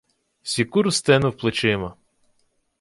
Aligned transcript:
Сікур 0.43 0.93
стенув 0.93 1.35
плечима. 1.37 1.95